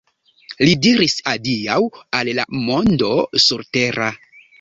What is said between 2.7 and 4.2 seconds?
mondo surtera.